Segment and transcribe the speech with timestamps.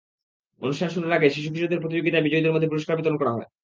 [0.61, 3.47] অনুষ্ঠান শুরুর আগে শিশু-কিশোরদের প্রতিযোগিতায় বিজয়ীদের মধ্যে পুরস্কার বিতরণ করা হয়।